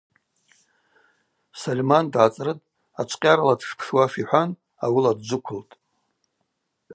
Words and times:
Сольман 1.59 2.05
дгӏацӏрытӏ, 2.11 2.67
ачвкъьарала 2.99 3.55
дшпшуаш 3.59 4.13
йхӏван 4.21 4.49
ауыла 4.83 5.11
дджвыквылтӏ. 5.17 5.73